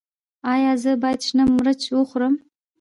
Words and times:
ایا 0.53 0.71
زه 0.83 0.91
باید 1.01 1.21
شنه 1.27 1.43
مرچ 1.55 1.81
وخورم؟ 1.97 2.35